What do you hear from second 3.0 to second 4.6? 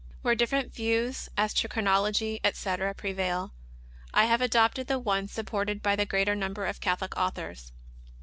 vail, I have